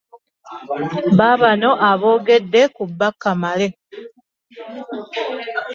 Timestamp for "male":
3.41-3.67